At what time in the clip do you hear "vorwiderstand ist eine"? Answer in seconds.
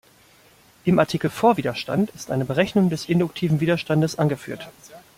1.29-2.43